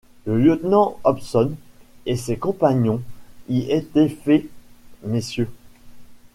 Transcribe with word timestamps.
Le 0.25 0.35
lieutenant 0.39 0.97
Hobson 1.03 1.51
et 2.07 2.15
ses 2.15 2.35
compagnons 2.35 3.03
y 3.49 3.69
étaient 3.71 4.09
faits, 4.09 4.45
Mrs. 5.05 5.45